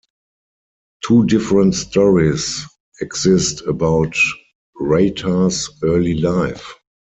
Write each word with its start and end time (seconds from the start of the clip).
Two 1.05 1.27
different 1.27 1.75
stories 1.75 2.65
exist 3.01 3.61
about 3.67 4.15
Rheita's 4.79 5.69
early 5.83 6.15
life. 6.15 6.73